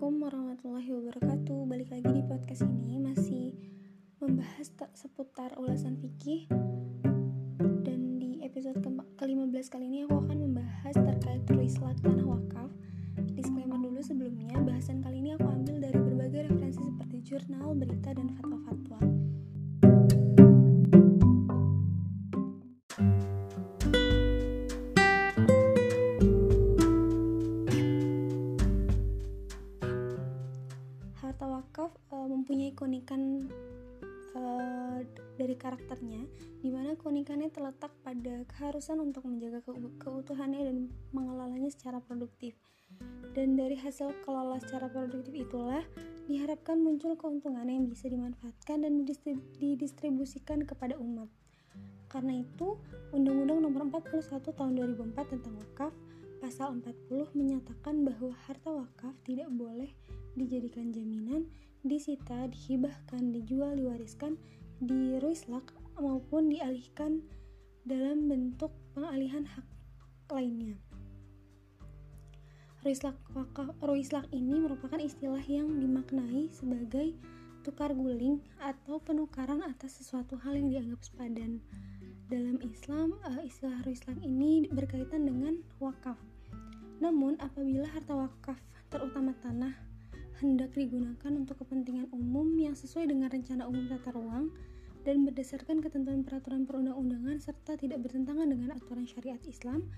[0.00, 1.58] Assalamualaikum warahmatullahi wabarakatuh.
[1.68, 3.52] Balik lagi di podcast ini masih
[4.16, 6.48] membahas seputar ulasan fikih
[7.84, 8.80] dan di episode
[9.20, 12.72] ke-15 kali ini aku akan membahas terkait ruislak tanah wakaf.
[13.36, 18.32] Disclaimer dulu sebelumnya, bahasan kali ini aku ambil dari berbagai referensi seperti jurnal, berita, dan
[18.40, 19.19] fatwa-fatwa.
[34.34, 34.98] Uh,
[35.38, 36.26] dari karakternya,
[36.60, 39.72] di mana keunikannya terletak pada keharusan untuk menjaga ke
[40.02, 40.76] keutuhannya dan
[41.14, 42.58] mengelolanya secara produktif.
[43.30, 45.86] Dan dari hasil kelola secara produktif itulah
[46.26, 49.06] diharapkan muncul keuntungan yang bisa dimanfaatkan dan
[49.62, 51.30] didistribusikan kepada umat.
[52.10, 52.74] Karena itu,
[53.14, 55.94] Undang-Undang Nomor 41 Tahun 2004 tentang wakaf
[56.40, 59.92] Pasal 40 menyatakan bahwa harta wakaf tidak boleh
[60.38, 61.46] dijadikan jaminan
[61.80, 64.36] disita, dihibahkan, dijual, diwariskan,
[64.84, 67.24] diruislak maupun dialihkan
[67.88, 69.64] dalam bentuk pengalihan hak
[70.28, 70.76] lainnya.
[72.80, 73.16] Ruislak,
[73.84, 77.12] ruislak ini merupakan istilah yang dimaknai sebagai
[77.60, 81.60] tukar guling atau penukaran atas sesuatu hal yang dianggap sepadan.
[82.32, 86.16] Dalam Islam, eh, istilah ruislak ini berkaitan dengan wakaf.
[87.04, 88.56] Namun, apabila harta wakaf,
[88.88, 89.76] terutama tanah,
[90.40, 94.48] hendak digunakan untuk kepentingan umum yang sesuai dengan rencana umum tata ruang
[95.04, 99.88] dan berdasarkan ketentuan peraturan perundang-undangan serta tidak bertentangan dengan aturan syariat Islam,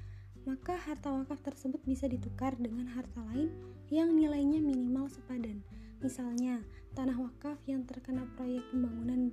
[0.43, 3.51] maka harta wakaf tersebut bisa ditukar dengan harta lain
[3.91, 5.63] yang nilainya minimal sepadan.
[6.03, 6.63] Misalnya,
[6.99, 9.31] tanah wakaf yang terkena proyek pembangunan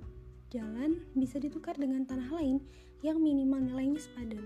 [0.54, 2.62] jalan bisa ditukar dengan tanah lain
[3.02, 4.42] yang minimal nilainya sepadan.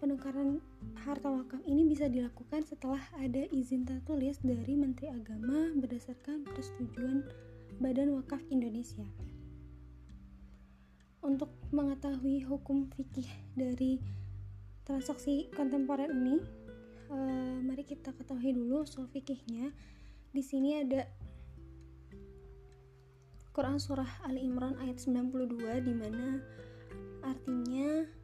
[0.00, 0.64] Penukaran
[1.04, 7.28] harta wakaf ini bisa dilakukan setelah ada izin tertulis dari Menteri Agama berdasarkan persetujuan
[7.84, 9.04] Badan Wakaf Indonesia.
[11.20, 14.00] Untuk mengetahui hukum fikih dari
[14.88, 16.40] transaksi kontemporer ini,
[17.12, 19.68] uh, mari kita ketahui dulu soal fikihnya.
[20.32, 21.04] Di sini ada
[23.52, 26.40] Quran surah Ali Imran ayat 92 di mana
[27.20, 28.19] artinya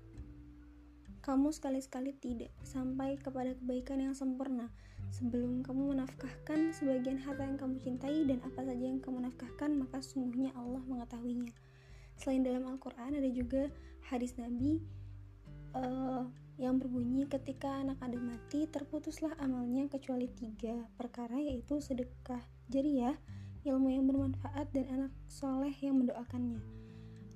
[1.27, 4.71] kamu sekali-sekali tidak sampai kepada kebaikan yang sempurna.
[5.11, 9.99] Sebelum kamu menafkahkan sebagian harta yang kamu cintai dan apa saja yang kamu nafkahkan maka
[9.99, 11.51] sungguhnya Allah mengetahuinya.
[12.15, 13.67] Selain dalam Al-Quran ada juga
[14.07, 14.79] hadis Nabi
[15.75, 16.31] uh,
[16.63, 23.19] yang berbunyi ketika anak Adam mati terputuslah amalnya kecuali tiga perkara yaitu sedekah jariah
[23.67, 26.63] ilmu yang bermanfaat dan anak soleh yang mendoakannya.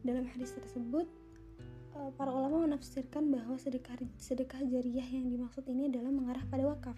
[0.07, 1.11] Dalam hadis tersebut
[1.91, 6.97] para ulama menafsirkan bahwa sedekah sedekah jariah yang dimaksud ini adalah mengarah pada wakaf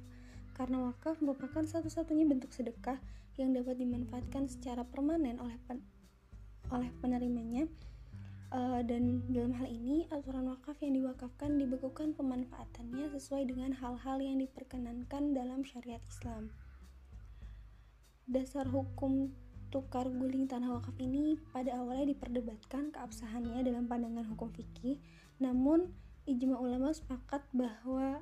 [0.53, 3.00] karena wakaf merupakan satu-satunya bentuk sedekah
[3.41, 5.80] yang dapat dimanfaatkan secara permanen oleh pen,
[6.69, 7.64] oleh penerimanya
[8.53, 14.38] uh, dan dalam hal ini aturan wakaf yang diwakafkan dibekukan pemanfaatannya sesuai dengan hal-hal yang
[14.44, 16.53] diperkenankan dalam syariat Islam.
[18.28, 19.32] Dasar hukum
[19.72, 25.00] tukar guling tanah wakaf ini pada awalnya diperdebatkan keabsahannya dalam pandangan hukum fikih,
[25.41, 25.88] namun
[26.28, 28.21] ijma ulama sepakat bahwa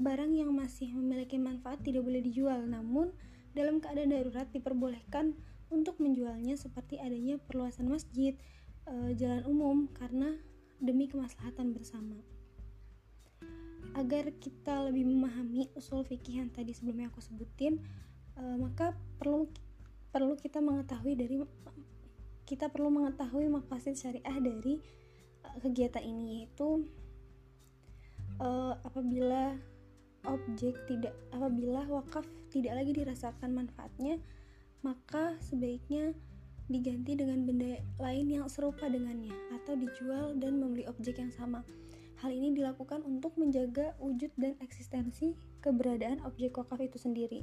[0.00, 3.12] barang yang masih memiliki manfaat tidak boleh dijual, namun
[3.52, 5.36] dalam keadaan darurat diperbolehkan
[5.68, 8.32] untuk menjualnya seperti adanya perluasan masjid,
[8.88, 10.32] e, jalan umum karena
[10.80, 12.16] demi kemaslahatan bersama.
[13.92, 17.82] Agar kita lebih memahami usul fikih yang tadi sebelumnya aku sebutin,
[18.38, 19.50] e, maka perlu
[20.08, 21.36] perlu kita mengetahui dari
[22.48, 24.80] kita perlu mengetahui makasih syariah dari
[25.44, 26.88] uh, kegiatan ini yaitu
[28.40, 29.52] uh, apabila
[30.26, 34.18] objek tidak apabila wakaf tidak lagi dirasakan manfaatnya
[34.80, 36.16] maka sebaiknya
[36.68, 41.64] diganti dengan benda lain yang serupa dengannya atau dijual dan membeli objek yang sama.
[42.20, 45.32] Hal ini dilakukan untuk menjaga wujud dan eksistensi
[45.64, 47.40] keberadaan objek wakaf itu sendiri.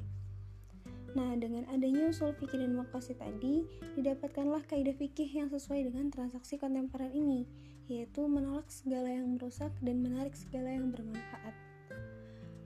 [1.15, 3.63] Nah, dengan adanya usul fikih dan makasih tadi,
[3.95, 7.47] didapatkanlah kaidah fikih yang sesuai dengan transaksi kontemporer ini,
[7.88, 11.56] yaitu menolak segala yang merusak dan menarik segala yang bermanfaat.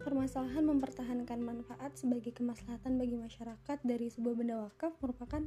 [0.02, 5.46] Permasalahan mempertahankan manfaat sebagai kemaslahatan bagi masyarakat dari sebuah benda wakaf merupakan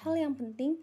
[0.00, 0.80] hal yang penting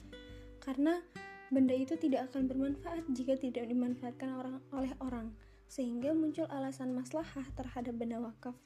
[0.62, 1.02] karena
[1.50, 5.34] benda itu tidak akan bermanfaat jika tidak dimanfaatkan orang oleh orang,
[5.70, 8.58] sehingga muncul alasan maslahah terhadap benda wakaf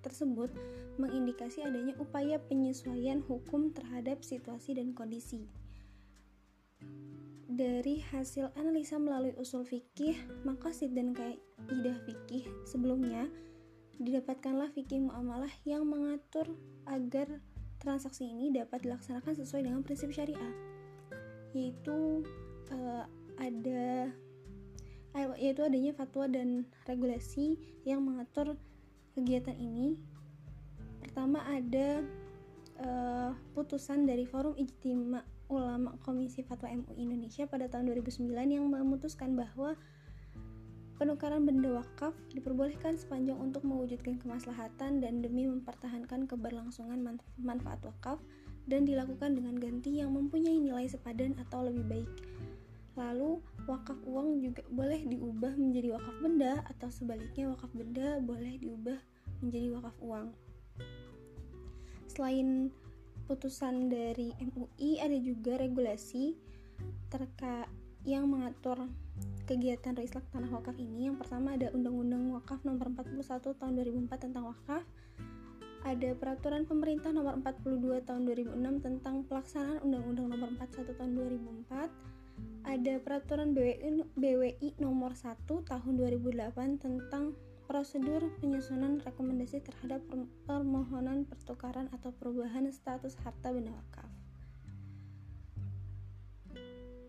[0.00, 0.48] tersebut
[0.96, 5.44] mengindikasi adanya upaya penyesuaian hukum terhadap situasi dan kondisi.
[7.46, 13.28] Dari hasil analisa melalui usul fikih, makasid dan kaidah fikih sebelumnya,
[14.00, 16.48] didapatkanlah fikih muamalah yang mengatur
[16.88, 17.28] agar
[17.80, 20.76] transaksi ini dapat dilaksanakan sesuai dengan prinsip syariah
[21.56, 22.20] yaitu
[22.68, 23.04] uh,
[23.40, 24.12] ada
[25.46, 27.54] yaitu adanya fatwa dan regulasi
[27.86, 28.58] yang mengatur
[29.14, 29.94] kegiatan ini
[31.00, 32.02] pertama ada
[32.82, 39.38] uh, putusan dari forum ijtima ulama komisi fatwa MUI Indonesia pada tahun 2009 yang memutuskan
[39.38, 39.78] bahwa
[40.96, 48.16] Penukaran benda wakaf diperbolehkan sepanjang untuk mewujudkan kemaslahatan dan demi mempertahankan keberlangsungan manf manfaat wakaf
[48.64, 52.10] dan dilakukan dengan ganti yang mempunyai nilai sepadan atau lebih baik.
[52.96, 58.96] Lalu, wakaf uang juga boleh diubah menjadi wakaf benda atau sebaliknya wakaf benda boleh diubah
[59.44, 60.32] menjadi wakaf uang.
[62.08, 62.72] Selain
[63.28, 66.38] putusan dari MUI ada juga regulasi
[67.12, 67.68] terkait
[68.06, 68.86] yang mengatur
[69.50, 71.10] kegiatan reislak tanah wakaf ini.
[71.10, 74.82] Yang pertama ada Undang-Undang Wakaf Nomor 41 Tahun 2004 tentang wakaf.
[75.86, 81.12] Ada Peraturan Pemerintah Nomor 42 Tahun 2006 tentang pelaksanaan Undang-Undang Nomor 41 Tahun
[81.66, 82.25] 2004
[82.66, 87.32] ada Peraturan BWI, BWI Nomor 1 Tahun 2008 tentang
[87.66, 90.02] prosedur penyusunan rekomendasi terhadap
[90.46, 94.10] permohonan pertukaran atau perubahan status harta benda wakaf.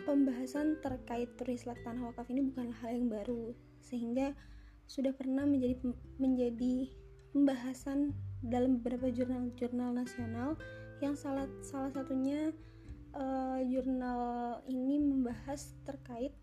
[0.02, 3.54] Pembahasan terkait turis tanah wakaf ini bukanlah hal yang baru
[3.84, 4.34] sehingga
[4.88, 5.78] sudah pernah menjadi
[6.16, 6.90] menjadi
[7.36, 10.56] pembahasan dalam beberapa jurnal-jurnal nasional
[11.04, 12.56] yang salah salah satunya
[13.14, 16.34] uh, jurnal ini membahas terkait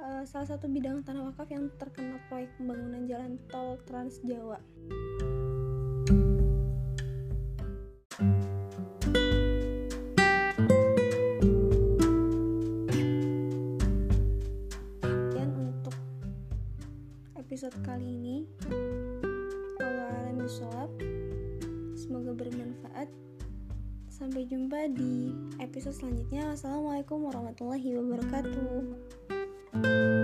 [0.00, 4.58] uh, salah satu bidang tanah wakaf yang terkena proyek pembangunan jalan tol Trans Jawa.
[17.58, 18.36] episode kali ini
[19.82, 20.46] Allah alam
[21.98, 23.10] semoga bermanfaat
[24.18, 25.30] sampai jumpa di
[25.62, 26.58] episode selanjutnya.
[26.58, 30.17] Assalamualaikum warahmatullahi wabarakatuh